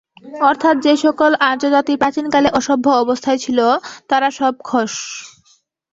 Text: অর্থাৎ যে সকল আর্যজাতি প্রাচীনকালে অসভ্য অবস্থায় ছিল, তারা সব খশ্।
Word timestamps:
অর্থাৎ 0.41 0.75
যে 0.77 0.93
সকল 0.97 1.31
আর্যজাতি 1.49 1.93
প্রাচীনকালে 1.95 2.49
অসভ্য 2.51 2.85
অবস্থায় 3.03 3.39
ছিল, 3.45 3.59
তারা 4.09 4.27
সব 4.31 4.53
খশ্। 4.63 4.95